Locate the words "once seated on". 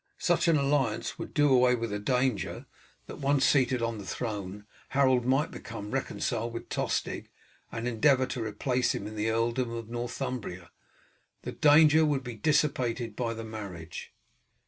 3.19-3.99